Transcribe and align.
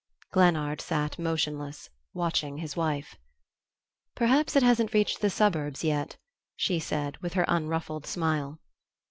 Glennard 0.31 0.81
sat 0.81 1.19
motionless, 1.19 1.91
watching 2.11 2.57
his 2.57 2.75
wife. 2.75 3.17
"Perhaps 4.15 4.55
it 4.55 4.63
hasn't 4.63 4.95
reached 4.95 5.21
the 5.21 5.29
suburbs 5.29 5.83
yet," 5.83 6.17
she 6.55 6.79
said, 6.79 7.17
with 7.17 7.33
her 7.33 7.45
unruffled 7.47 8.07
smile. 8.07 8.57